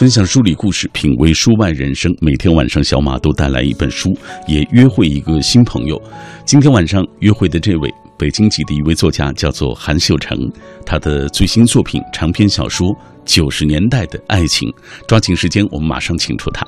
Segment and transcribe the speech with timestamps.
[0.00, 2.10] 分享书里故事，品味书外人生。
[2.22, 4.16] 每天晚上，小马都带来一本书，
[4.48, 6.02] 也约会一个新朋友。
[6.46, 10.38] 今天晚上约会的这位，北京籍的一位作家，叫做韩秀成。
[10.86, 12.88] 他的最新作品长篇小说
[13.26, 14.66] 《九十年代的爱情》，
[15.06, 16.66] 抓紧时间，我们马上请出他。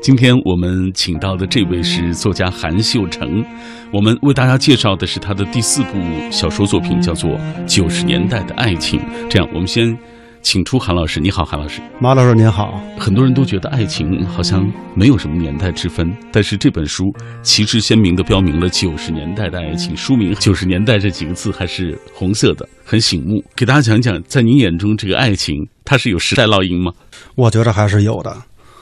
[0.00, 3.44] 今天我们请到的这位是作家韩秀成，
[3.92, 5.98] 我们为大家介绍的是他的第四部
[6.30, 7.30] 小说作品，叫做
[7.66, 9.00] 《九十年代的爱情》。
[9.28, 9.96] 这样，我们先
[10.40, 11.20] 请出韩老师。
[11.20, 11.82] 你好，韩老师。
[12.00, 12.80] 马老师您好。
[12.96, 14.64] 很多人都觉得爱情好像
[14.94, 17.04] 没有什么年代之分，但是这本书
[17.42, 19.96] 旗帜鲜明地标明了九十年代的爱情。
[19.96, 23.42] 书名“九十年代”这几个字还是红色的，很醒目。
[23.56, 25.54] 给大家讲讲，在您眼中这个爱情，
[25.84, 26.92] 它是有时代烙印吗？
[27.34, 28.34] 我觉得还是有的。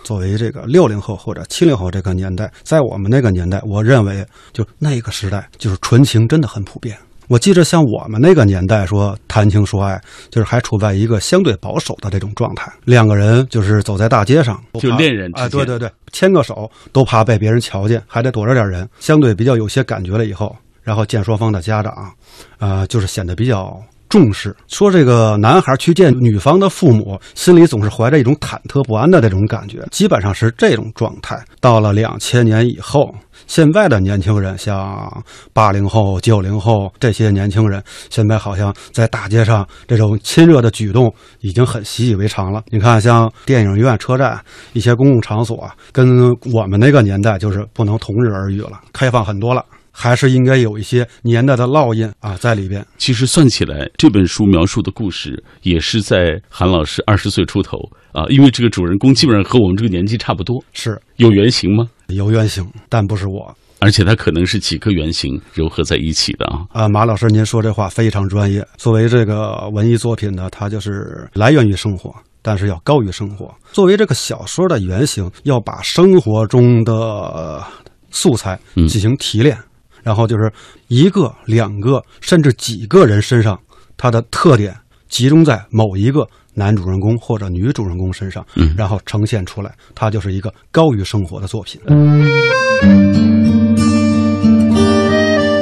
[0.07, 6.97] 作为这个六零后或者七零后这个年代，在我们那个年代，我认为就那个时代就是纯情真的很普遍。
[7.27, 10.01] 我记着像我们那个年代说谈情说爱，
[10.31, 12.73] 就是还处在一个相对保守的这种状态。
[12.85, 18.89] 两个人就是走在大街上，就恋人啊，对对对，牵个手都怕被别人瞧见，还得躲着点人。
[19.01, 22.13] 相对比较有些感觉了以后，然后见双方的家长，
[22.61, 23.77] 呃，就是显得比较。
[24.17, 31.39] 重视说这个男孩去见女方的父母，心里总是怀着一种忐忑不安的这种感觉，基本上是这种状态。
[31.61, 33.15] 到了两千年以后，
[33.47, 42.63] 现在的年轻人，像八零后、九零后这些年轻人，现在好像在大街上这种亲热的举动已经很习以为常了。
[42.71, 44.41] 你看，像电影院、车站
[44.73, 49.63] 一些公共场所，跟我们那个年代就是不能同日而语了，开放很多了。
[49.99, 52.85] 还是应该有一些年代的烙印啊在里边。
[52.99, 57.79] 其实算起来，这本书描述的故事也是在韩老师二十岁出头
[58.13, 60.63] 啊，因为这个主人公基本上和我们这个年纪差不多。
[60.75, 61.89] 是有原型吗？
[62.09, 63.57] 有原型，但不是我。
[63.79, 66.65] 而且它可能是几个原型糅合在一起的啊。
[66.73, 68.67] 啊，马老师，您说这话非常专业。
[68.77, 73.55] 作为这个文艺作品呢，它就是来源于生活，但是要高于生活。
[73.73, 77.63] 作为这个小说的原型，要把生活中的
[78.11, 79.57] 素材进行提炼。
[80.07, 80.53] 然后就是
[80.87, 83.59] 一个、两个，甚至几个人身上，
[83.97, 84.73] 它的特点
[85.09, 86.25] 集中在某一个
[86.55, 88.47] 男主人公或者女主人公身上，
[88.77, 91.81] 然后呈现出来，它就是一个高于生活的作品。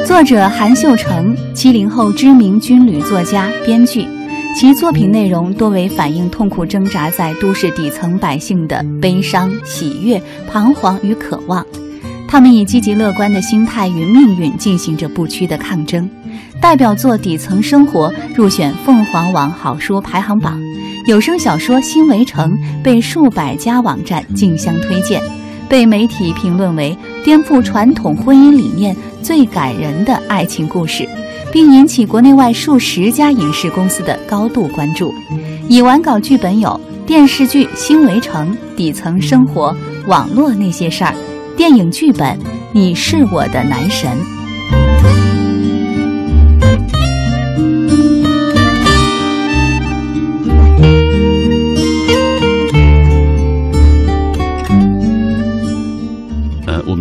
[0.07, 4.07] 作者韩秀成，七零后知名军旅作家、编剧，
[4.55, 10.23] 其作品内容多为反映痛苦挣扎在都市底层百姓的悲伤、喜悦、
[10.53, 11.67] 彷徨与渴望。
[12.35, 16.11] 他们以积极乐观的心态与命运进行着不屈的抗争。
[16.61, 20.61] 代表作《底层生活》入选凤凰网好书排行榜，
[21.07, 22.51] 有声小说《新围城》
[22.83, 25.23] 被数百家网站竞相推荐，
[25.69, 31.09] 被媒体评论为颠覆传统婚姻理念最感人的爱情故事，
[31.53, 35.15] 并引起国内外数十家影视公司的高度关注。
[35.69, 39.71] 已完稿剧本有电视剧《新围城》《底层生活》
[40.09, 41.13] 《网络那些事儿》。
[41.57, 42.37] 电影剧本，
[42.73, 44.44] 你是我的男神。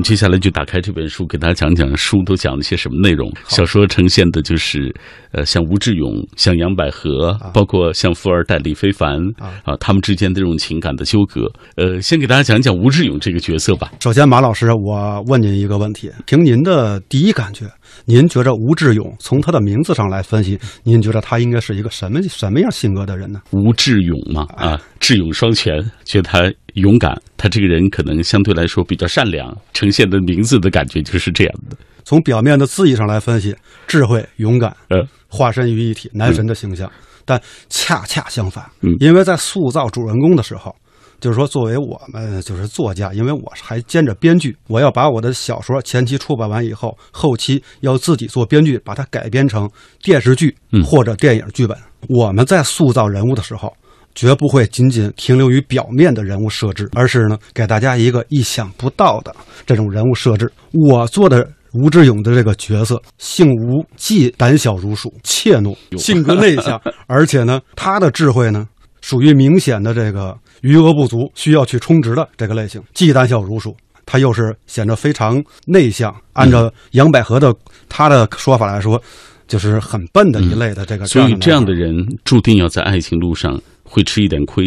[0.03, 3.31] 接下来就打开这本书，给大家讲讲书都讲了些什么内容。
[3.47, 4.93] 小说呈现的就是，
[5.31, 11.49] 呃，像吴志勇、像杨百合，包括像富二代李非凡啊，他们之间的这种情感的纠葛。
[11.77, 13.91] 呃，先给大家讲讲吴志勇这个角色吧。
[14.01, 17.65] 首先，马老师，我问您一个问题，凭您的第一感觉，
[18.05, 23.41] 您觉着吴志勇从他的名字上来分析，您觉得他应该是一个什么什么样性格的人呢？
[23.51, 26.51] 吴志勇嘛，啊，智勇双全，觉得他。
[26.73, 31.77] 勇敢，他这个人可能相对来说比较善良，呈现的名字的感觉就是这样的。
[32.03, 33.55] 从表面的字义上来分析，
[33.87, 36.91] 智慧、勇敢，呃，化身于一体，男神的形象。
[37.25, 40.75] 但恰恰相反，嗯，因为在塑造主人公的时候，
[41.21, 49.69] 就是说，作为我们就是作家，因为我还兼着编剧，我要把我的小说前期出版完以后，后期要自己做编剧，把它改编成
[50.01, 51.77] 电视剧或者电影剧本。
[52.09, 53.73] 我们在塑造人物的时候。
[54.15, 60.51] 绝不会仅仅停留于表面的人物设置，而是呢，给大家一个意想不到的这种人物设置。
[60.71, 68.67] 我做的吴志勇的这个角色，姓吴，既胆小如鼠、怯懦，性格内向， 而且呢，他的智慧呢，
[69.01, 72.81] 属于明显的这个余额不足，需要去充值的这个类型。
[72.93, 73.75] 既胆小如鼠，
[74.05, 76.15] 他又是显得非常内向。
[76.33, 77.51] 按照杨百合的
[77.89, 79.01] 他的说法来说，
[79.47, 81.07] 就是很笨的一类的这个。
[81.07, 83.59] 所以这样的人注定要在爱情路上。
[83.93, 84.65] 会吃一点亏，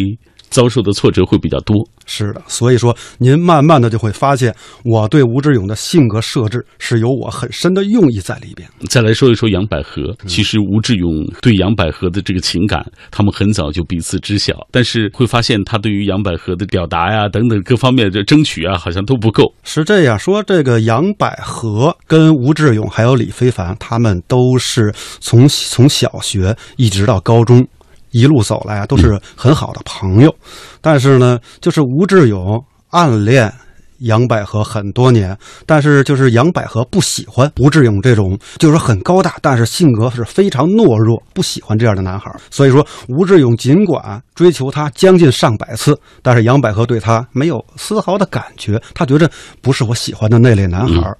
[0.49, 1.75] 遭受的挫折会比较多。
[2.09, 8.65] 是的，所以说您慢慢的就会发现，我对吴志勇的性格设置是有我很深的用意在里边。
[8.89, 12.81] 再来说一说杨百合，其实吴志勇对杨百合的这个情感，
[13.11, 19.53] 他们很早就彼此知晓，但是会发现他对于杨百合的表达呀等等各方面的争取啊，好像都不够。
[19.65, 27.67] 是这样说，这个杨百合跟吴志勇还有李非凡，他们都是从从小学一直到高中。
[28.17, 30.33] 一路走来啊，都是很好的朋友，
[30.81, 32.59] 但是呢，就是吴志勇
[32.89, 33.53] 暗恋
[33.99, 42.31] 杨百合很多年，但是就是杨百合不喜欢吴志勇这种，就是很高大，但是性格是非常懦弱，不喜欢这样的男孩。
[42.49, 49.29] 所以说，吴志勇尽管追求她将近上百次，但是杨百合对他没有丝毫的感觉，他觉着
[49.61, 51.11] 不是我喜欢的那类男孩。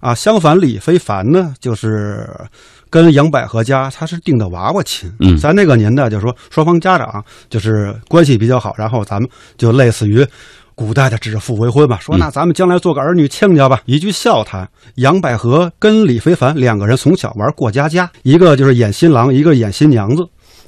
[0.00, 2.28] 啊，相反，李非凡呢，就是。
[2.92, 10.26] 跟杨百合家他是定的娃娃亲，嗯，在那个年代，就是说双方家长就是关系比较好，然后咱们就类似于
[10.74, 14.68] 古代的指腹为婚吧，说那咱们将来做个儿女亲家吧，一句笑谈。
[14.96, 20.22] 杨百合跟李非凡两个人从小玩过家家，一个就是演新郎，一个演新娘子，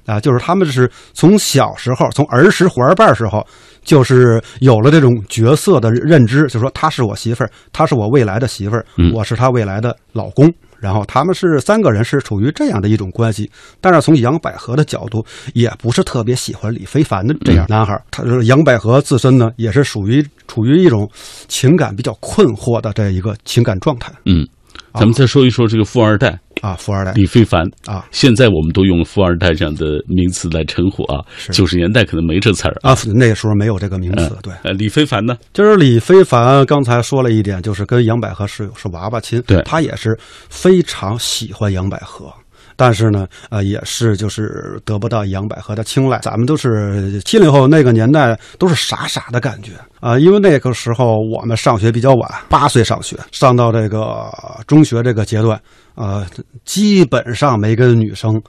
[0.06, 3.46] 啊，就是他们是从小时候从儿时伙伴时候，
[3.84, 10.50] 就是有了这种角色的认知，就说她是我媳妇儿，她是我未来的媳妇儿，我是她未来的老公。
[10.84, 13.50] 然后他们是三个人是处于这样的一种关系，
[13.80, 17.98] 但是从杨百合的角度，也不是特别喜欢李非凡的这样男孩。
[18.10, 21.10] 他说杨百合自身呢，也是属于处于一种
[21.48, 24.12] 情感比较困惑的这一个情感状态。
[24.26, 24.46] 嗯。
[24.92, 31.24] 咱们再说一说这个富二代啊，富二代李非凡啊，现在我们都用富二代这样的名词来称呼啊。
[31.52, 34.36] 九十年代可能没这词儿啊，那个时候没有这个名词。
[34.42, 40.18] 对，呃，李非凡呢，就是李非凡刚才说了一点，就是跟杨百合是是娃娃亲，对他也是
[40.48, 42.32] 非常喜欢杨百合。
[42.76, 46.18] 但是呢，呃，也是就是得不到杨百合的青睐。
[46.18, 54.28] 咱们都是七零后那个年代，都是傻傻的感觉啊，因为那个时候我们上学比较晚，八岁上学，上到这个
[54.66, 55.60] 中学这个阶段，
[55.94, 56.26] 呃，
[56.64, 58.42] 基本上没跟女生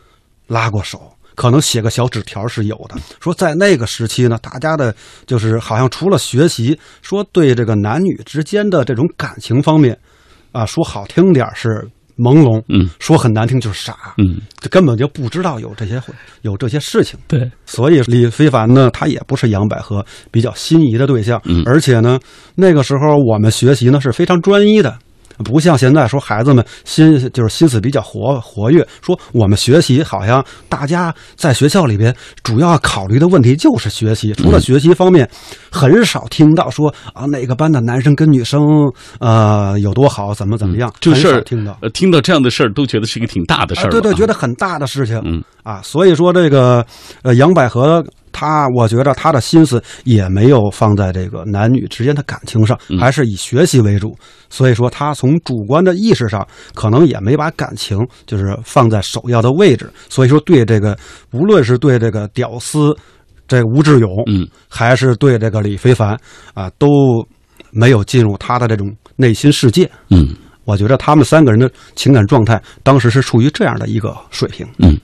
[0.48, 1.00] 拉过手，
[1.36, 2.96] 可能写个小纸条是有的。
[3.20, 4.96] 说在那个时期呢，大家的
[5.28, 9.98] 就是好像除了学习，说对这个男女之间的这种感情方面，
[10.52, 11.88] 啊，说好听点是。
[12.18, 16.02] 朦胧，嗯，说很难听就是傻，嗯，这根本就不知道有这些
[16.42, 22.20] 有这些事情，对，所以李非凡呢，他也不是杨百合比较心仪的对象，嗯，而且呢，
[22.56, 24.98] 那个时候我们学习呢是非常专一的。
[25.44, 35.30] 不像现在说孩子们心就是心思比较活活跃，说我们学习好像大家在学校里边主要考虑的问题就是学习，除了学习方面，
[35.72, 38.62] 很少听到说啊哪个班的男生跟女生
[39.20, 45.44] 呃有多好，怎么怎么样，这事儿听到，呃听到这样的事儿都觉得是一个挺大的事儿，对对，觉得很大的事情，嗯。
[45.64, 46.86] 啊，所以说这个
[47.24, 48.06] 呃杨百合。
[48.38, 54.14] 他，我觉得他的心思也没有放在这个男女之间的感情上，还是以学习为主。
[54.50, 59.90] 所以说，他从主观的意识上，可能也没把感情就是放在首要的位置。
[60.10, 60.98] 所以说，对这个，
[61.32, 62.94] 无论是对这个屌丝
[63.48, 66.20] 这吴志勇，嗯，还是对这个李非凡
[66.54, 67.26] 啊，都
[67.72, 69.90] 没有进入他的这种内心世界。
[70.10, 70.36] 嗯，
[70.66, 74.68] 我觉得他们三个人的情感状态当时是处于这样的一个水平。
[74.80, 75.00] 嗯。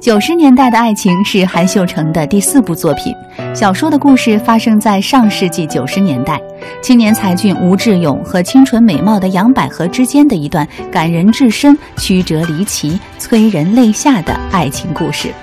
[0.00, 3.12] 九十年代的爱情是韩秀成的第四部作品。
[3.52, 6.40] 小说的故事发生在上世纪九十年代，
[6.80, 15.34] 青年才俊吴志勇和清纯美貌的杨百合之间的一段感人至深、曲折离奇、催人泪下的爱情故事。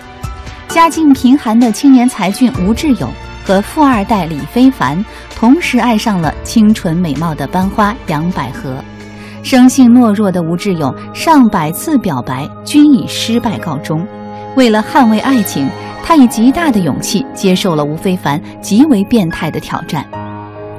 [0.69, 3.11] 家境贫寒的青年才俊吴志勇
[3.43, 5.03] 和富二代李非凡
[5.35, 8.77] 同时爱上了清纯美貌的班花杨百合。
[9.43, 14.07] 生性懦弱的吴志勇上百次表白均以失败告终。
[14.55, 15.67] 为了捍卫爱情，
[16.03, 20.05] 他以极大的勇气接受了吴非凡极为变态的挑战。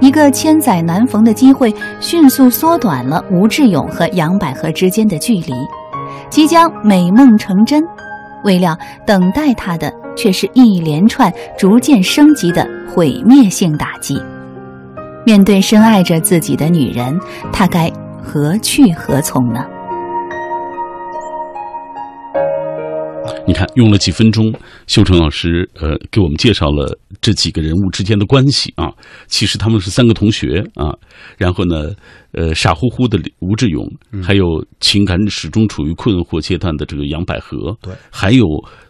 [0.01, 5.55] 一个千载难逢的机会，迅速缩短了吴志勇和杨百合之间的距离，
[6.29, 7.83] 即将美梦成真。
[8.45, 14.21] 未料，等待他的却是一连串逐渐升级的毁灭性打击。
[15.25, 17.19] 面对深爱着自己的女人，
[17.53, 17.91] 他该
[18.23, 19.65] 何去何从呢？
[23.47, 24.53] 你看，用了几分钟，
[24.89, 28.91] 秀成老师呃给我们介绍了这几个人物之间的关系啊。
[29.29, 30.91] 其实他们是三个同学啊。
[31.39, 31.93] 然后呢，
[32.33, 33.89] 呃，傻乎乎的吴志勇，
[34.21, 34.45] 还有
[34.81, 38.45] 情感始终处于困惑阶段的这个杨百合，对，还有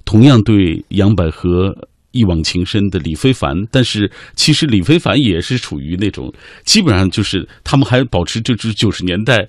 [0.07, 1.71] 同样对杨百合
[2.13, 3.55] 一往情深的李非凡。
[3.71, 6.33] 但是其实李非凡也是处于那种
[6.65, 9.47] 基本上就是他们还保持这支九十年代。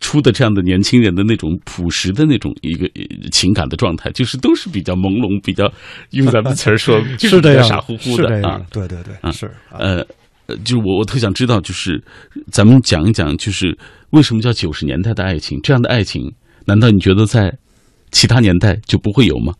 [0.00, 2.88] 出的这样的年轻人的那种朴实的那种一个
[3.30, 5.70] 情感的状态，就是都是比较朦胧，比较
[6.10, 8.60] 用咱们词儿说，就是这样 傻乎乎的啊。
[8.70, 10.04] 对对对，是呃
[10.46, 12.02] 呃，就是我我特想知道，就是
[12.50, 13.76] 咱们讲一讲，就是
[14.10, 15.60] 为什么叫九十年代的爱情？
[15.62, 16.32] 这样的爱情，
[16.64, 17.52] 难道你觉得在
[18.10, 19.52] 其他年代就不会有吗？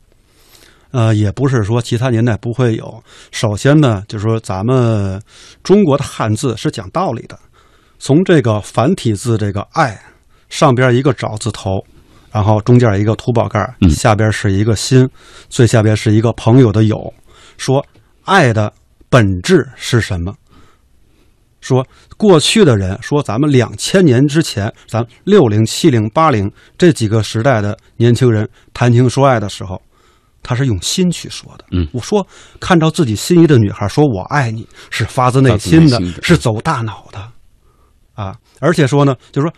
[0.90, 3.02] 呃，也不是说其他年代不会有。
[3.30, 5.20] 首先呢，就是说咱们
[5.62, 7.38] 中国的汉字是讲道理的，
[7.98, 10.00] 从这个繁体字这个“爱”。
[10.48, 11.84] 上边一个沼字头，
[12.32, 15.08] 然后中间一个土宝盖，下边是一个心，
[15.48, 17.12] 最下边是一个朋友的友。
[17.56, 17.84] 说
[18.24, 18.72] 爱的
[19.08, 20.34] 本质是什么？
[21.60, 21.86] 说
[22.16, 29.82] 过去的人说咱们两千年之前，咱六零、七零、八零这几个时代的年轻人谈情说爱的时候，
[30.42, 31.64] 他是用心去说的。
[31.72, 32.26] 嗯，我说
[32.60, 37.32] 看到自己心仪的女孩说我爱你是发自内心的，是走大脑的
[38.14, 38.36] 啊。
[38.60, 39.54] 而且说呢，就是说。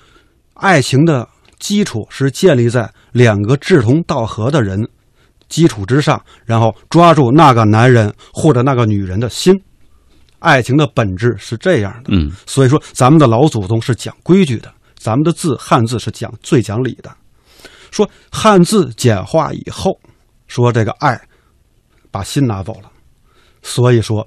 [0.61, 1.26] 爱情的
[1.59, 4.87] 基础是建立在两个志同道合的人
[5.49, 9.59] 基础之上，然后抓住那个男人或者那个女人的心。
[10.38, 17.11] 爱情的本质是这样的，嗯，所以说咱们的老祖宗是讲规矩的，咱们的字汉字是讲最讲理的。
[17.90, 19.99] 说汉字简化以后，
[20.47, 21.21] 说这个爱
[22.11, 22.90] 把心拿走了，
[23.62, 24.26] 所以说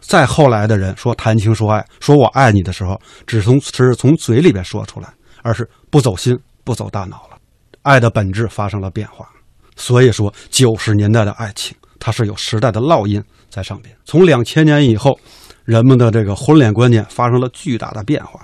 [0.00, 5.12] 再后来的人说谈情说爱，说我爱你的时候，只从只是从嘴里边说出来。
[5.46, 7.38] 而是不走心、不走大脑了，
[7.82, 9.28] 爱的本质发生了变化。
[9.76, 13.96] 所以说，九十年代的爱情，它是有时代的烙印在上边。
[14.04, 15.16] 从两千年以后，
[15.64, 18.40] 人们的这个婚恋观念发生了巨大的变化。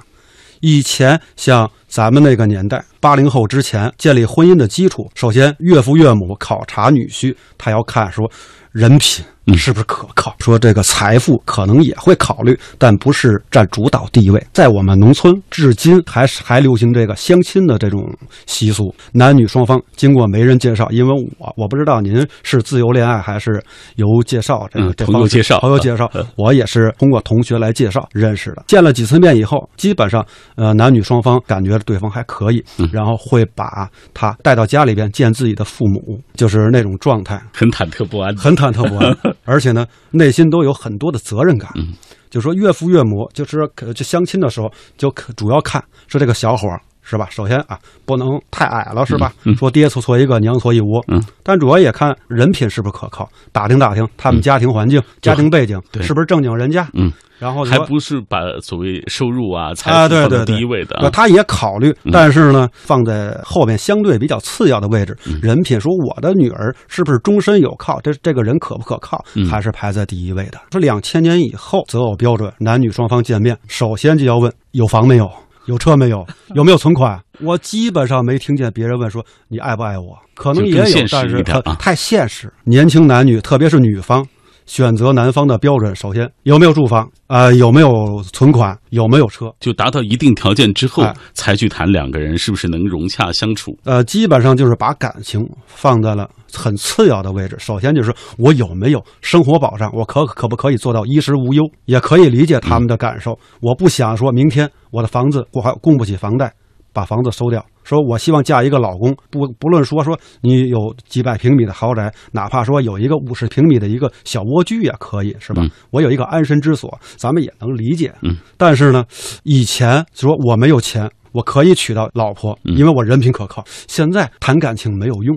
[0.61, 8.32] 以前像咱们那个年代，八零后之前建立婚姻的基础，首先岳父岳母考察女婿，他要看说
[8.70, 9.22] 人品。
[9.56, 10.32] 是不是可靠？
[10.38, 14.40] 说这个财富可能也会考虑，但不是占主导地位。
[14.52, 18.08] 在我们农村，至今还是还流行这个相亲的这种
[18.46, 23.61] 习俗，男女双方经过媒人介绍，因为我我不知道您是自由恋爱还是
[23.96, 28.62] 由介绍，这个这朋友介绍，朋友介绍，我也是通过同学来介绍认识的。
[28.68, 39.17] 见了几次面以后，基本上呃男女双方感觉对方还可以，然后会把他带到家里边见自己的父母，就是那种状态，很忐忑不安，很忐忑不安。
[39.45, 41.71] 而且呢，内心都有很多的责任感。
[41.77, 41.95] 嗯，
[42.31, 46.69] 就说岳父岳母，就是就相亲的时候，就主要看说这个小伙
[47.02, 47.26] 是吧？
[47.30, 49.32] 首先啊，不能太矮了，是吧？
[49.59, 51.04] 说爹错错一个，娘错一窝。
[51.09, 56.88] 嗯，但主要也看人品是不是可靠，打听打听他们家庭环境、家庭背景是不是正经人家。
[56.94, 57.12] 嗯。
[57.38, 65.18] 然后还不是把所谓收入啊、财富放在第一位的，他也考虑，但是呢，放在后面相对比较次要的位置。
[65.42, 68.00] 人品说我的女儿是不是终身有靠？
[68.00, 69.25] 这这个人可不可靠？
[69.50, 70.61] 还是排在第一位的。
[70.71, 75.28] 说两千年以后择偶标准，男女双方见面，首先就要问有房没有，
[75.66, 77.21] 有车没有， 有没有存款。
[77.40, 81.42] 我基本上没听见别人问说你爱不爱我，可能也有，但是
[81.78, 82.52] 太现实。
[82.64, 84.26] 年轻男女，特别是女方。
[84.66, 87.52] 选择男方的标准，首先有没有住房啊？
[87.52, 88.78] 有没有存款？
[88.90, 89.52] 有没有车？
[89.61, 91.04] 就达到一定条件之后，
[91.35, 93.76] 才去谈两个人是不是能融洽相处。
[93.85, 97.57] 呃，基本上就是把感情放在了很次要的位置。
[97.59, 101.62] 首先就是我有没有生活保障，我可可不可以做到衣食无忧？
[101.87, 103.38] 也可以理解他们的感受。
[103.61, 106.52] 我不想说明天我的房子我还供不起房贷，
[106.92, 107.64] 把房子收掉。
[107.84, 115.66] 说我希望嫁一个老公，不不论说说你有几百平米的豪宅，哪怕说有一个五十平米的一个小蜗居也可以，是吧？
[115.90, 118.14] 我有一个安身之所，咱们也能理解。
[118.22, 119.04] 嗯，但是呢，
[119.42, 123.64] 以前说我没有钱，我可以娶到老婆，因为我人品可靠。
[123.66, 125.37] 现在谈感情没有用，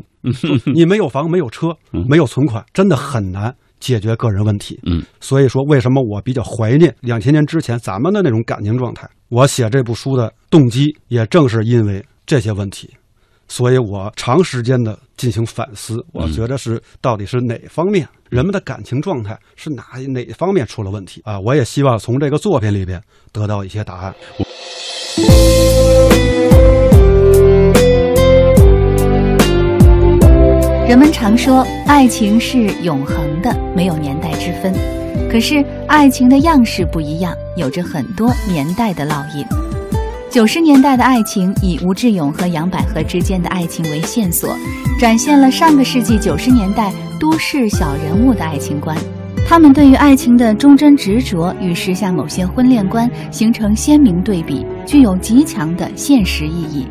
[0.72, 1.76] 你没有房，没有车，
[2.08, 3.56] 没有存款，真的很难
[3.86, 4.80] 解决个人问题。
[4.84, 9.08] 嗯，所以说为什么我比较怀念两千年之前咱们的那种感情状态？
[9.30, 12.04] 我写这部书的动机也正是因为。
[12.28, 12.90] 这些问题，
[13.48, 16.04] 所以我长时间的进行反思。
[16.12, 21.40] 我觉得是到底是哪方面人们的感情状态是哪哪方面出了问题啊？
[21.40, 23.00] 我也希望从这个作品里边
[23.32, 24.16] 得到一些答案。
[30.96, 34.74] 人们常说爱情是永恒的，没有年代之分。
[35.30, 39.46] 可是爱情的样式不一样，有着很多年代的烙印。
[40.32, 44.56] 九十年代的爱情以吴志勇和杨百合之间的爱情为线索，
[44.98, 48.96] 展现了上个世纪九十年代都市小人物的爱情观。
[49.46, 56.88] 他们对于爱情的忠贞执着与时下某些婚恋观形成鲜明对比，具有极强的现实意义。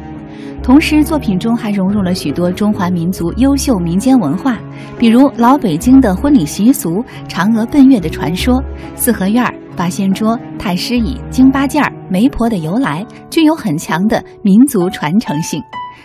[0.63, 4.59] 同时，作品中还融入了许多中华民族优秀民间文化，
[4.99, 8.63] 比如老北京的婚礼习俗、嫦娥奔月的传说、
[8.95, 9.45] 四合院、
[9.77, 11.93] 八仙桌、太师椅、京八件儿。
[12.11, 15.61] 媒婆的由来具有很强的民族传承性，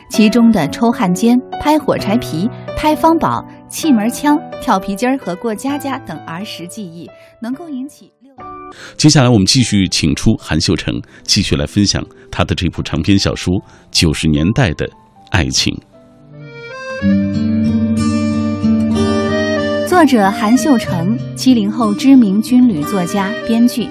[0.09, 7.07] 其中的抽汉奸、拍火柴皮、拍方宝、气门枪、跳皮筋儿和过家家等儿时记忆，
[7.41, 8.11] 能够引起。
[8.97, 13.55] 接下来，我们继续请出韩秀成，继续来分享他的这部长篇小说
[13.91, 14.89] 《九十年代的
[15.31, 15.73] 爱情》。
[19.87, 23.87] 作者韩秀成，七零后知名军旅作家、编剧，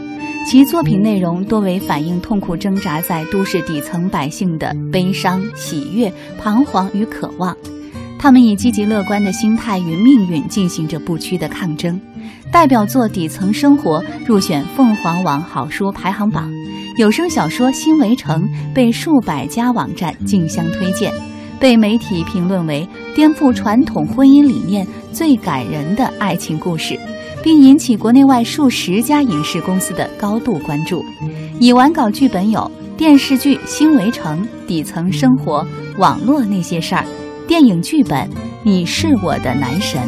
[0.49, 7.57] 其作品内容多为反映痛苦挣扎在都市底层百姓的悲伤、喜悦、彷徨与渴望。
[8.19, 12.01] 他们以积极乐观的心态与命运进行着不屈的抗争。
[12.51, 16.51] 代表作《底层生活》入选凤凰网好书排行榜，
[16.97, 18.43] 有声小说《新围城》
[18.75, 21.13] 被数百家网站竞相推荐，
[21.61, 26.99] 被媒体评论为颠覆传统婚姻理念最感人的爱情故事，
[27.45, 31.05] 并引起国内外数十家影视公司的高度关注。
[31.61, 35.63] 已完稿剧本有电视剧《新围城》《底层生活》
[36.01, 37.03] 《网络那些事儿》。
[37.47, 38.19] 电影剧本
[38.63, 40.01] 《你是我的男神》。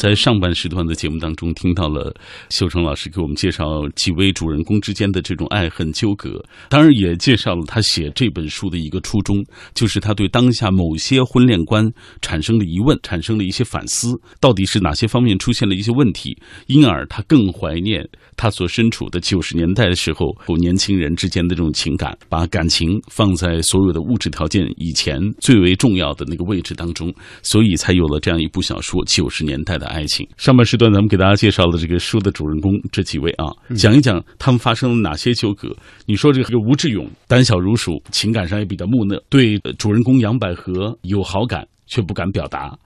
[0.00, 2.10] 在上半时段的节目当中，听到了
[2.48, 11.86] 秀成老师给我们介绍几位主人公之间的这种爱恨纠葛，当然也介绍了他写这本书的一个初衷，就是他对当下某些婚恋观
[12.22, 16.34] 产生的疑问，产生了一些反思，到底是哪些方面出现了一些问题，
[16.66, 18.02] 因而他更怀念
[18.40, 29.86] 他所身处的九十年代的时候，年轻人之间的这种情感，把感情放在所有的物质条件以前最为重要的那个位置当中，所以才有了这样一部小说《九十年代的》。
[29.90, 35.76] 爱情上半时段，咱们给大家介绍了这个书的主人公这几位啊，讲一讲他们发生了哪些纠葛。
[36.06, 42.78] 你说这个吴志勇胆小如鼠，情感上也比较木讷，对主人公杨百合有好感，却不敢表达。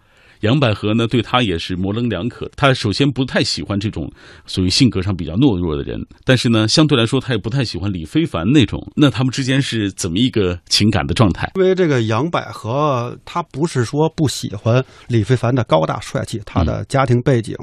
[0.44, 2.46] 杨百合呢，对他也是模棱两可。
[2.54, 4.12] 他首先不太喜欢这种
[4.46, 8.78] 属于性格上比较懦弱的人，但是呢，相对来说，他也不太喜欢李非凡那种。
[8.94, 11.50] 那他们之间是怎么一个情感的状态？
[11.56, 17.56] 因为这个杨百合，他不是说不喜欢李非凡的高大帅气，他的家庭背景，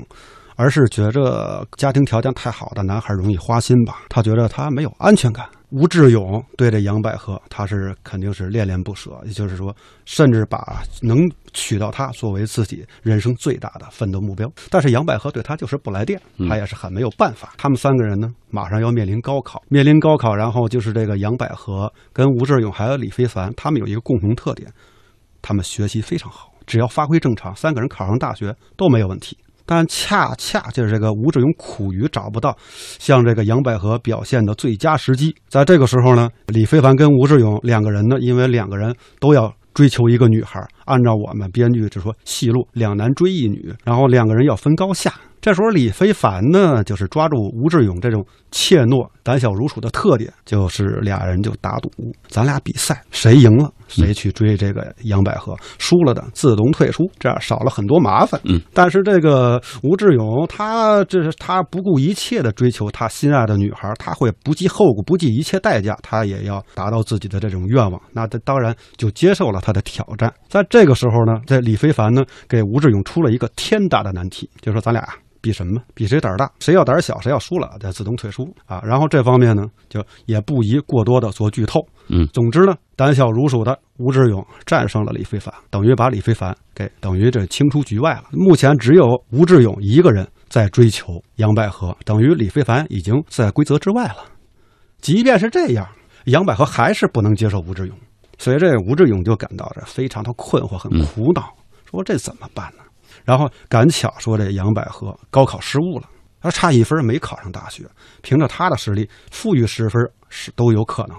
[0.56, 4.01] 而是觉着家庭条件太好的男孩容易花心吧。
[4.10, 5.46] 他觉得他没有安全感。
[5.72, 9.74] 吴志勇对这杨百合，他是肯定是恋恋不舍，也就是说，
[10.05, 11.18] 甚至把能
[11.53, 14.51] 娶到她作为自己人生最大的奋斗目标。
[14.70, 17.53] 但是杨百合对他就是不来电，他也是很没有办法。
[17.57, 24.70] 他们三个人呢，马上要面临高考，面临高考，然后就是这个杨百合跟吴志勇还有李非凡，他们有一个共同特点，
[25.42, 29.38] 他们学习非常好，只要发挥正常，三个人考上大学都没有问题。
[29.66, 32.56] 但恰恰就是这个吴志勇苦于找不到
[33.00, 45.14] 像这个杨百合表现的最佳时机，在这个时候呢，李非凡跟吴志勇两个人呢，因为两个人都要追求一个女孩，按照我们编剧就说戏路两男追一女，然后两个人要分高下。
[45.42, 51.90] 这时候李非凡呢，就是抓住吴志勇这种怯懦、胆小如鼠的特点，就是俩人就打赌，
[52.27, 58.40] 咱俩比赛，谁赢了谁去追这个杨百合，输了的自动退出，这样少了很多麻烦。
[58.44, 68.00] 嗯，但是这个吴志勇，他这是他不顾一切的追求他心爱的女孩，他会不计后果、不计一切代价，他也要达到自己的这种愿望。
[68.14, 70.32] 那他当然就接受了他的挑战。
[70.48, 75.04] 在这个时候呢，这李非凡呢，给吴志勇出了一个天大的难题，就说咱俩。
[75.42, 75.82] 比什么？
[75.94, 76.50] 比谁胆儿大？
[76.60, 78.80] 谁要胆儿小，谁要输了，再自动退出啊！
[78.86, 81.80] 然后这方面呢，就也不宜过多的做剧透。
[82.10, 88.25] 嗯，总之呢，胆小如鼠的吴志勇战胜了李非凡，等于把李非凡给等于这清出局外了。
[88.32, 94.18] 目前只有吴志勇一个人在追求杨百合，等于李非凡已经在规则之外了。
[95.00, 95.88] 即便是这样，
[96.25, 97.98] 杨百合还是不能接受吴志勇，
[98.38, 101.50] 所以这吴志勇就感到这非常的困惑，很苦恼，
[101.90, 102.84] 说这怎么办呢？
[103.25, 106.07] 然后赶巧说这杨百合高考失误了，
[106.42, 107.84] 他差一分没考上大学，
[108.22, 111.18] 凭着他的实力，负于十分是都有可能。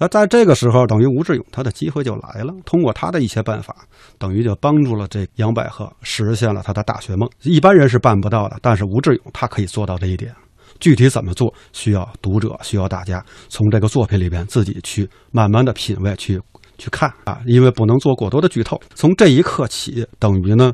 [0.00, 3.74] 那在这个时候，等于吴志勇他的机会就来了，通过他的一些办法，
[4.16, 7.28] 等于就帮助了这杨百合实现了他的大学梦。
[7.42, 10.32] 一般人是办不到的，但是吴志勇他可以做到这一点。
[10.78, 16.40] 具体怎么做，需要读者需要大家从这个作品里边自己去慢慢的品味，去
[16.76, 18.80] 去看啊，因为不能做过多的剧透。
[18.94, 20.72] 从这一刻起，等于呢。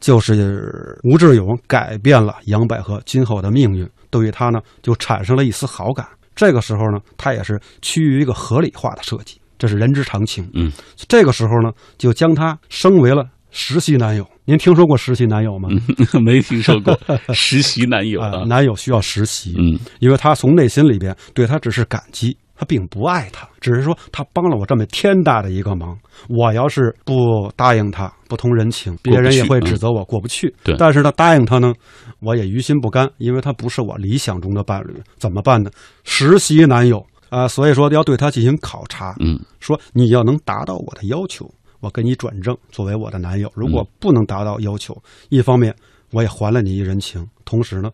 [0.00, 6.06] 就是吴志勇改变了杨百合今后的命运，对于他呢就产生了一丝好感。
[6.34, 10.48] 这个时候呢，他也是趋于一个合理化的设计，这是人之常情。
[10.54, 10.72] 嗯，
[11.06, 14.26] 这个时候呢，就将他升为了实习男友。
[14.46, 15.68] 您听说过实习男友吗？
[16.24, 16.98] 没听说过
[17.34, 19.54] 实习男友 啊，男友需要实习。
[19.58, 22.36] 嗯，因为他从内心里边对他只是感激。
[22.60, 25.98] 他并不爱他，只是说他帮了我这么天大的一个忙。
[26.28, 30.54] 我要是不答应他，不通人情，别人也会指责我过不去。
[30.62, 31.72] 对，但是呢，答应他呢，
[32.18, 34.92] 我也于心不甘，因为他不是我理想中的伴侣。
[35.16, 35.70] 怎么办呢？
[36.04, 39.16] 实习男友啊，所以说要对他进行考察。
[39.20, 43.50] 嗯，说你要能达到我的要求，我给你转正作为我的男友。
[43.54, 44.94] 如果不能达到要求，
[45.30, 45.74] 一方面
[46.10, 47.90] 我也还了你一人情，同时呢，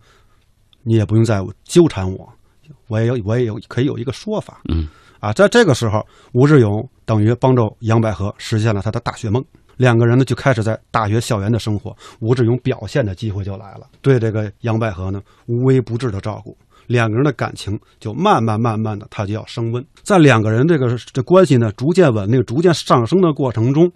[0.82, 2.32] 你也不用再纠缠我。
[2.88, 4.88] 我也有，我也有可以有一个说法，嗯，
[5.20, 9.44] 啊，在这个时候，吴志勇等于帮助杨百合实现了他的大学梦，
[9.76, 23.90] 两个人呢就开始在大学校园的生活，吴志勇表现的机会就来了，对这个杨百合呢无微不至的照顾，两个人的感情就慢慢慢慢的他就要升温，在两个人这个这关系呢逐渐稳定、逐渐上升的过程中，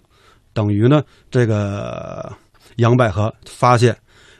[0.53, 2.31] 等于呢这个
[2.77, 3.95] 杨百合发现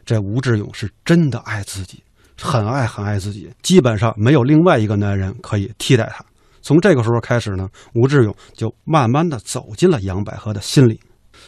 [0.06, 2.04] 这吴志勇是真的爱自己。
[2.42, 6.26] 很爱很爱自己，基本上没有另外一个男人可以替代他。
[6.62, 11.00] 从这个时候开始呢，吴志勇就慢慢的走进了杨百合的心里。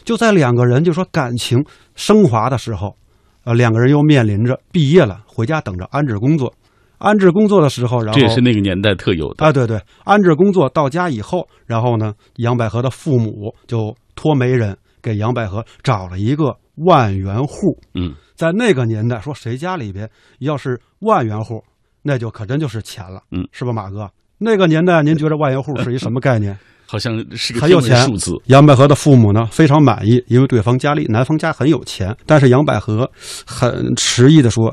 [0.04, 2.96] 就在两个人就说感情升华的时候，
[3.44, 6.52] 呃，两个人又面临着毕业了，回家等着安置工作。
[6.98, 18.14] 安置工作的时候，然后这也是那个年代特有的啊，对对，安置工作到家以后，然后呢，杨百合的父母就托媒人给杨百合找了一个万元户，嗯。
[18.34, 20.08] 在那个年代，说谁家里边
[20.40, 21.62] 要是万元户，
[22.02, 24.10] 那就可真就是钱了，嗯，是吧，马哥？
[24.38, 26.58] 那个年代，您觉得万元户是一什么概念？
[26.94, 28.30] 好像是个很有钱数字。
[28.44, 32.16] 杨百合的父母呢非常满意，因为对方家里男方家很有钱。
[32.24, 33.10] 但是杨百合
[33.44, 34.72] 很迟疑的说：“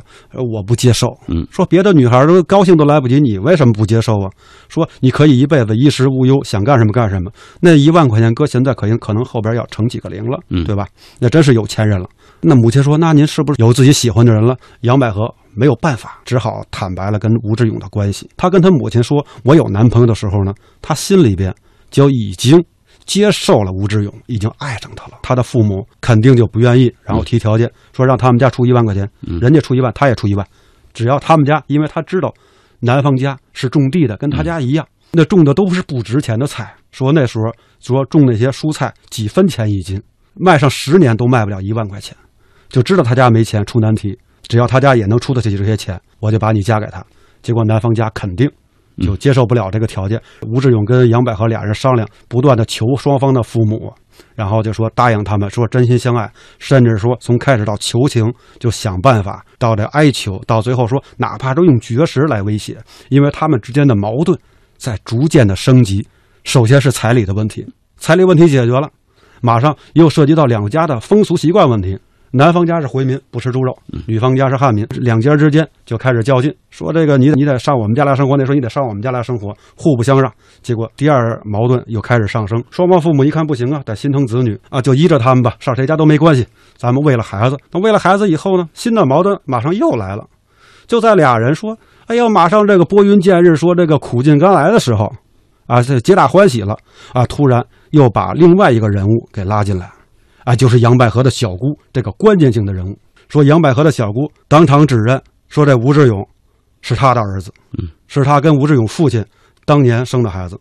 [0.54, 4.30] 我不接受。”嗯，说别的女孩都高兴都来不及，你为什么不接受啊？
[4.70, 7.32] 说你可以一辈子衣食无忧，想干什么干什么。
[7.60, 10.86] 那一万块钱搁现在可能可能后边要乘几个零了，嗯，对吧？
[11.18, 12.08] 那真是有钱人了。
[12.42, 18.30] 那母亲说：“那您是不是有自己喜欢的人了？”杨百合没有办法，只好坦白了跟吴志勇的关系。
[18.38, 21.54] 他跟他母亲说：“我有男朋友的时候呢，他心里边
[21.92, 22.64] 就已经。”
[23.04, 25.18] 接受了吴志勇，已经爱上他了。
[25.24, 29.10] 他的父母肯定就不愿意，然后提条件说让他们家出一万块钱，
[29.42, 30.48] 人家出一万，他也出一万，
[30.94, 32.34] 只要他们家，因为他知道
[32.80, 36.74] 男方家是种地的，跟他家一样，那种的都是不值钱的菜。
[36.92, 37.52] 说那时候
[37.82, 40.02] 说种那些蔬菜几分钱一斤，
[40.36, 42.16] 卖上十年都卖不了一万块钱，
[42.70, 44.18] 就知道他家没钱出难题。
[44.44, 47.04] 只要他家也能出得起这些钱，我就把你嫁给他。
[47.42, 48.50] 结果男方家肯定。
[49.02, 50.22] 就接受不了这个条件。
[50.48, 53.94] 吴志勇跟杨百合俩人商量，不断的求双方的父母，
[54.36, 62.78] 然后就说答应他们，说真心相爱，甚至说从开始到求情，就想办法到这哀求，到最后说哪怕都用绝食来威胁，
[63.10, 64.38] 因为他们之间的矛盾
[64.78, 66.08] 在逐渐的升级。
[66.44, 67.66] 首先是彩礼的问题，
[67.98, 68.90] 彩礼问题解决了，
[69.42, 71.98] 马上又涉及到两家的风俗习惯问题。
[72.34, 73.74] 男方家是回民，不吃猪肉；
[74.08, 80.32] 女方家是汉民，两家之间就开始较劲，说这个你你得上我们家来生活，那时候你得上我们家来生活，互不相让。
[80.62, 86.48] 结果第二矛盾又开始上升，双方父母一看不行啊，得心疼子女啊，就依着他们吧，上谁家都没关系。
[86.78, 90.26] 咱们为了孩子，那为了孩子以后呢，新的矛盾马上又来了。
[90.88, 95.12] 就在俩人说：“哎呀，马上这个拨云见日，说这个苦尽甘来的时候，
[95.68, 96.78] 啊，这皆大欢喜了
[97.14, 99.90] 啊，突然又把另外一个人物给拉进来。”
[100.44, 102.98] 啊，就是杨百合的小姑这个关键性的人物。
[103.30, 106.28] 说杨百合的小姑当场指认，说这吴志勇
[106.82, 109.26] 是他的儿子，嗯，是他跟吴志勇父亲
[109.66, 110.58] 当年生的孩子，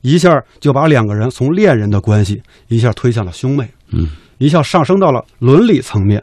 [0.00, 6.22] 一下就把两个人从恋人的关系一下推向了兄妹，嗯，一下上升到了伦理层面。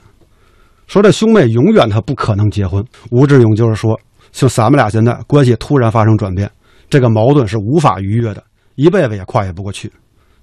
[0.87, 2.83] 说这兄妹永远他不可能结婚。
[3.11, 3.99] 吴志勇就是说，
[4.31, 6.49] 就咱们俩现在关系突然发生转变，
[6.89, 9.91] 这个矛盾是无法逾越的，一辈子也跨越不过去。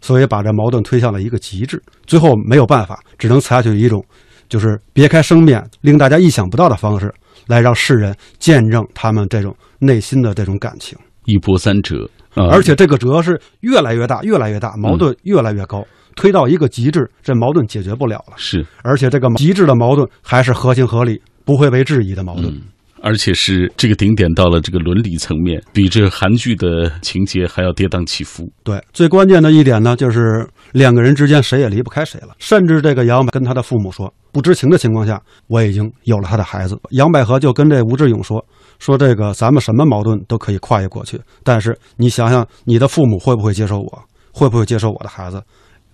[0.07, 4.01] 所以把这矛盾推向了一个极致，最后没有办法，只能采取一种，
[4.49, 7.13] 就是别开生面、令大家意想不到的方式，
[7.49, 10.97] 来让世人见证他们这种内心的这种感情。
[11.25, 18.35] 一波三折，而且这个折是越来越大，越来越大，矛盾越来越高，推到一个极致，这矛盾解决不了了。
[18.37, 22.63] 是，而且这个极致的矛盾还是合情合理，不会被质疑的矛盾。
[23.07, 28.51] 而且是这个顶点到了这个伦理层面，比这韩剧的情节还要跌宕起伏。
[28.65, 32.35] 对，最关键的一点呢，就是两个人之间谁也离不开谁了。
[32.41, 36.77] 甚至这个杨百跟他的父母说，不知情的情况下，我已经有了他的孩子。
[36.91, 38.45] 杨百合就跟这吴志勇说，
[38.81, 44.03] 说这个咱们什么矛盾都可以跨越过去，但是你想想，你的父母会不会接受我？
[44.33, 45.41] 会不会接受我的孩子？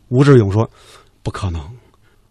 [0.08, 0.66] 吴志勇说，
[1.22, 1.60] 不可能，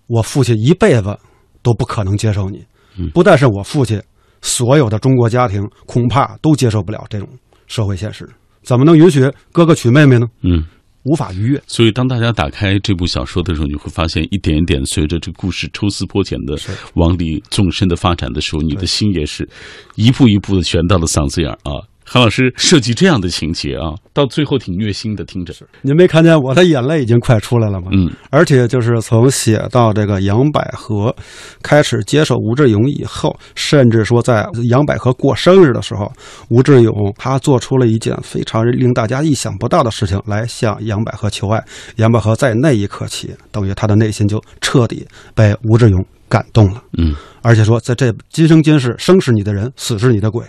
[0.07, 1.15] 我父亲一辈子
[1.61, 2.65] 都不可能接受你。
[3.13, 4.01] 不但是我父亲。
[4.41, 7.27] 所有的中国家庭恐怕都接受不了这种
[7.67, 8.27] 社会现实，
[8.63, 10.27] 怎么能允许哥哥娶妹妹呢？
[10.41, 10.65] 嗯，
[11.03, 11.61] 无法逾越。
[11.67, 16.55] 所以，当大家打开这部小说的时候，你会发现，一点一点随着这故事抽丝剥茧的
[16.95, 19.47] 往里纵深的发展的时候，你的心也是
[19.95, 21.81] 一步一步的悬到了嗓子眼儿啊。
[22.13, 25.53] 韩老师设计这样的情节啊，到最后挺虐心的，听着。
[25.81, 27.87] 您没看见我的眼泪已经快出来了吗？
[27.93, 31.15] 嗯，而且就是从写到这个杨百合
[31.63, 36.11] 开始接受吴志勇以后，甚至说在杨百合过生日的时候，
[36.49, 41.63] 吴志勇他做出了一件非常令大家意想不到的事情来向杨百合求爱。
[41.95, 46.83] 杨百合在那一刻起，等于他的内心就彻底被吴志勇感动了。
[46.97, 50.45] 嗯，而且说在这今生今世，生是你的人，死是你的鬼。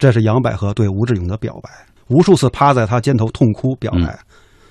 [0.00, 1.70] 这是杨百合对吴志勇的表白，
[2.08, 4.18] 无数次趴在他肩头痛哭表白。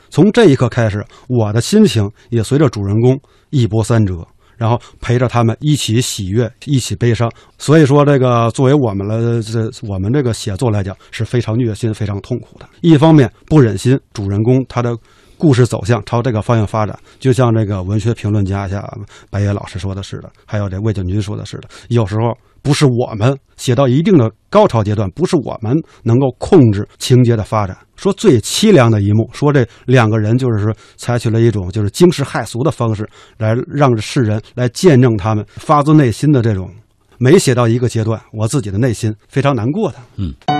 [0.09, 3.17] 从这一刻开始，我的心情也随着主人公
[3.51, 7.31] 一波三折，然后陪着他们一起喜悦，一起悲伤。
[7.59, 12.67] 所以说，这个作为我们了，这我们这个写作来讲是非常虐心、非常痛苦的。
[12.81, 14.97] 一方面不忍心主人公他的
[15.39, 18.87] 故事走向朝这个方向发展，就像这个文学评论家像
[19.31, 22.37] 白野老师说的似的，还有这魏景军说的似的，有时候。
[22.61, 25.73] 不是我们写到一定的高潮阶段，不是我们
[26.03, 27.75] 能够控制情节的发展。
[27.95, 36.69] 说最凄凉的一幕，说这两个人就是说采取了一种就是惊世骇俗的方式，来让世人来见证他们发自内心的这种。
[37.17, 39.95] 没写到一个阶段，我自己的内心非常难过的。
[40.17, 40.58] 嗯。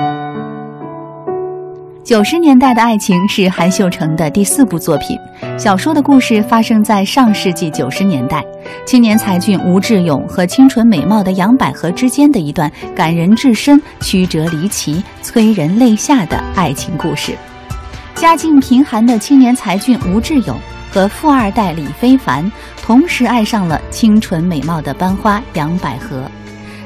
[2.10, 5.16] 九十年代的爱情是韩秀成的第四部作品。
[5.60, 8.44] 小说的故事发生在上世纪九十年代，
[8.84, 17.38] 青年才俊吴志勇和清纯美貌的杨百合之间的一段感人至深、曲折离奇、催人泪下的爱情故事。
[18.16, 20.58] 家境贫寒的青年才俊吴志勇
[20.90, 26.24] 和富二代李非凡同时爱上了清纯美貌的班花杨百合。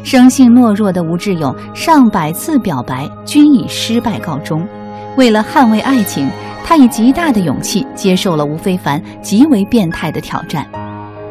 [0.04, 4.68] 生性懦弱的吴志勇上百次表白均以失败告终。
[5.16, 6.28] 为了捍卫爱情，
[6.66, 10.66] 他以极大的勇气接受了吴非凡极为变态的挑战。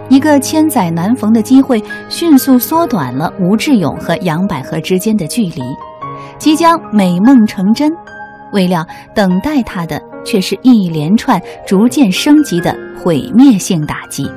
[0.09, 5.63] 一个千载难逢的机会，迅速缩短了吴志勇和杨百合之间的距离，
[6.39, 7.91] 即将美梦成真。
[8.53, 14.31] 未料，等待他的却是一连串逐渐升级的毁灭性打击。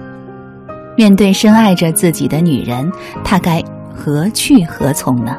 [0.96, 2.90] 面对深爱着自己的女人，
[3.24, 3.62] 他该
[3.94, 5.36] 何去何从呢？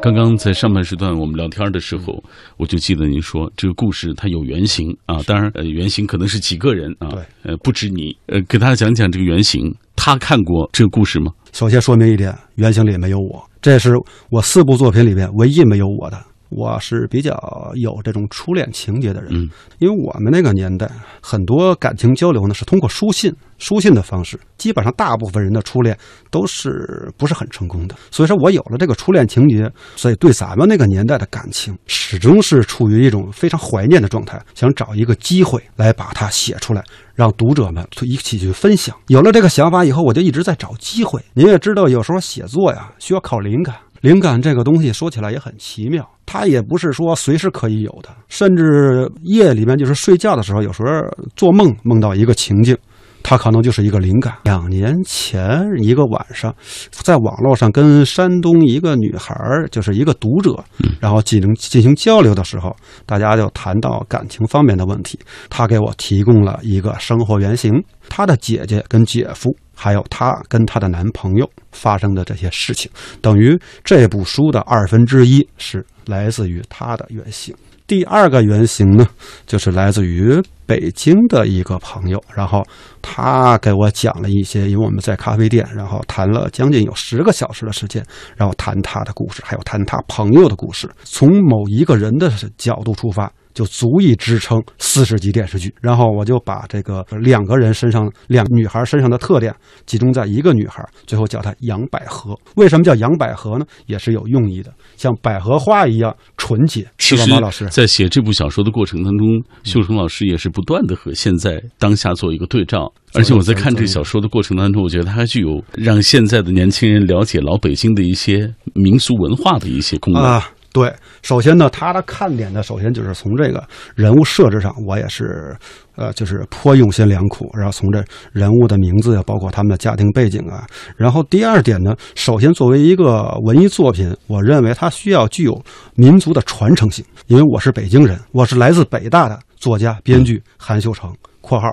[0.00, 2.22] 刚刚在上半时段我们聊天的时候，
[2.56, 9.74] 我就记得您说这个故事它有原型啊，当然呃原型可能是几个人啊，对，呃不止你，呃给大家讲讲这个原型。
[9.96, 11.32] 他看过这个故事吗？
[11.52, 13.92] 首先说明一点，原型里没有我，这是
[14.30, 16.16] 我四部作品里面唯一没有我的。
[16.50, 17.32] 我是比较
[17.74, 25.96] 有这种初恋情节的人，嗯，因为我们那个年代很多感情交流呢是通过书信、书信的方式，基本上大部分人的初恋
[26.30, 27.94] 都是不是很成功的。
[28.10, 36.82] 所以说我有了这个初恋情节，所以对咱们那个年代的感情始终是处于一种非常怀念的状态，想找一个机会来把它写出来，
[37.14, 38.96] 让读者们一起去分享。
[39.08, 41.22] 有了这个想法以后，我就一直在找机会。
[41.34, 43.76] 您也知道，有时候写作呀需要靠灵感。
[44.00, 50.88] 灵感这个东西说起来也很奇妙，它也不是说随时可以有的，甚至夜里面就是睡觉的时候，有时候
[51.34, 52.76] 做梦梦到一个情境，
[53.24, 54.34] 它可能就是一个灵感。
[54.44, 56.54] 两年前一个晚上，
[56.90, 59.34] 在网络上跟山东一个女孩，
[59.70, 60.62] 就是一个读者，
[61.00, 65.18] 然后进行进行交流的时候，大家就谈到感情方面的问题，
[65.50, 69.54] 她给我提供了一个生活原型，她的姐姐跟姐夫。
[69.78, 72.90] 还有她跟她的男朋友发生的这些事情，
[73.22, 77.54] 等于这部书的二分之一是来自于她的原型。
[77.86, 79.08] 第二个原型呢，
[79.46, 82.62] 就是来自于北京的一个朋友，然后
[83.00, 88.04] 他给我讲了一些，因为我们在咖啡店，然后谈了将近有十个小时的时间，
[88.36, 93.32] 然后谈他的故事，还有谈他朋友的故事，从某一个人的角度出发。
[93.58, 95.74] 就足以支撑四十集电视剧。
[95.80, 99.52] 然后我就把这个两个人身上、两女孩身上的特点
[99.84, 102.38] 集中在一个女孩，最后叫她杨百合。
[102.54, 103.66] 为什么叫杨百合呢？
[103.86, 106.86] 也是有用意的，像百合花一样纯洁。
[106.98, 109.26] 是吧，马老师在写这部小说的过程当中，
[109.64, 112.92] 秀成老师也是不断的和现在当下做一个对照。
[113.14, 120.48] 而且我在看这小说的过程当中，我觉得它还具有让现在的年轻人了解老北京的一些民俗文化的一些功能啊。
[120.70, 125.56] 对，首先呢，它的看点呢，首先就是从这个人物设置上，我也是，
[125.96, 127.50] 呃，就是颇用心良苦。
[127.54, 130.66] 然后从这人物的名字呀，包括他们的家庭背景啊。
[130.96, 135.60] 然后第二点呢，首先作为一个文艺作品，我认为它需要具有
[135.94, 137.04] 民族的传承性。
[137.28, 141.66] 因为我是北京人，我是来自北大的作家编剧韩秀成（括号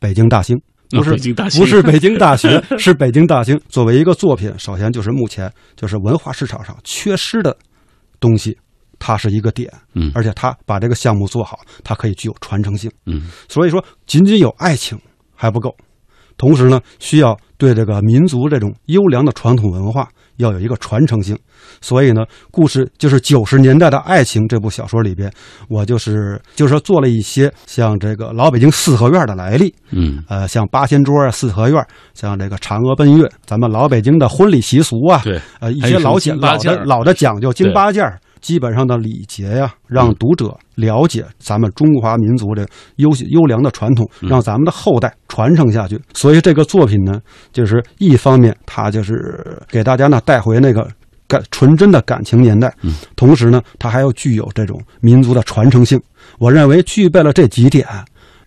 [0.00, 0.60] 北京大兴），
[0.90, 1.10] 不是
[1.56, 3.58] 不是北京大学，是北京大兴。
[3.68, 7.56] 作为一个作品，首先就是目前就是文化市场上缺失的。
[8.20, 8.56] 东西，
[8.98, 14.98] 它是一个点，嗯，而且他把这个项目做好，它可以具有传承性，嗯，所以说仅仅有爱情
[15.34, 15.74] 还不够，
[16.36, 20.08] 同时呢，需要对这个民族这种优良的传统文化
[20.40, 21.38] 要有一个传承性。
[21.80, 25.30] 所以呢，故事就是九十年代的爱情这部小说里边，
[25.68, 38.18] 我就是就是说做了一些像这个老北京四合院的来历，嗯，呃，像八仙桌啊、四合院，像这个嫦娥奔月，咱们老北京的婚礼习俗啊，对，呃，一些老讲老的老的讲究金八件儿。
[38.40, 46.00] 基本上的礼节呀，让读者了解咱们中华民族的优优良的传统，让咱们的后代传承下去。
[46.14, 47.20] 所以这个作品呢，
[47.52, 50.90] 就是一方面，它就是给大家呢带回那个
[51.28, 52.74] 感纯真的感情年代，
[53.16, 56.00] 同时呢，它还要具有这种民族的传承性。
[56.38, 57.86] 我认为具备了这几点，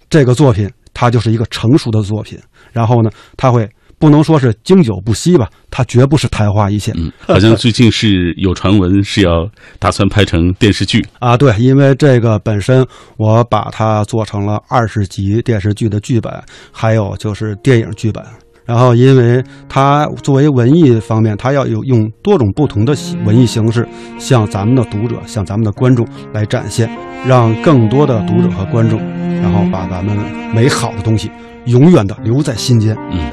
[0.10, 2.40] 这个作品它就是一个成熟的作品。
[2.72, 3.70] 然后呢，它会。
[4.04, 6.94] 不能说是经久不息吧，它绝不是昙花一现。
[6.98, 9.48] 嗯， 好像最近是有传闻是要
[9.80, 11.38] 打算拍成电视剧啊。
[11.38, 12.86] 对，因为这个本身
[13.16, 16.30] 我把它做成了二十集电视剧的剧本，
[16.70, 18.22] 还有就是电影剧本。
[18.66, 23.88] 然后，因为它作为文艺方面，它要有用多种不同的文艺形式，
[24.20, 26.89] 向咱们的读者、向咱们的观众来展现，
[27.26, 29.00] 让更多的读者和观众，
[29.42, 30.18] 然后把咱们
[30.54, 31.32] 美好的东西
[31.68, 32.94] 永远的留在心间。
[33.10, 33.32] 嗯。